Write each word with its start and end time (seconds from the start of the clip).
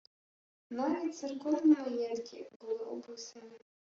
Навіть 0.69 1.17
церковні 1.17 1.75
маєтки 1.75 2.49
були 2.61 2.75
«описані» 2.85 3.59